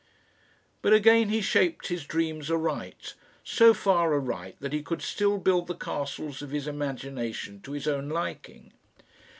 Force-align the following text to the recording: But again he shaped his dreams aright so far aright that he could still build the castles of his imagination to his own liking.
But 0.81 0.93
again 0.93 1.29
he 1.29 1.41
shaped 1.41 1.89
his 1.89 2.05
dreams 2.07 2.49
aright 2.49 3.13
so 3.43 3.71
far 3.71 4.15
aright 4.15 4.55
that 4.59 4.73
he 4.73 4.81
could 4.81 5.03
still 5.03 5.37
build 5.37 5.67
the 5.67 5.75
castles 5.75 6.41
of 6.41 6.49
his 6.49 6.65
imagination 6.67 7.61
to 7.61 7.73
his 7.73 7.87
own 7.87 8.09
liking. 8.09 8.73